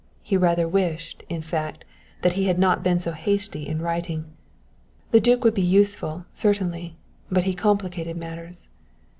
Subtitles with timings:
[0.23, 1.85] He rather wished, in fact,
[2.23, 4.25] that he had not been so hasty in writing.
[5.11, 6.95] The duke would be useful certainly,
[7.29, 8.69] but he complicated matters.